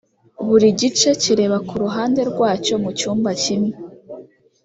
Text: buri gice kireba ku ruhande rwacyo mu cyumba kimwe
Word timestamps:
buri 0.47 0.67
gice 0.79 1.09
kireba 1.21 1.57
ku 1.67 1.75
ruhande 1.83 2.21
rwacyo 2.31 2.73
mu 2.83 2.89
cyumba 2.97 3.29
kimwe 3.41 3.75